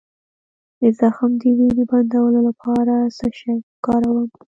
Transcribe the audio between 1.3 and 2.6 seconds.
د وینې بندولو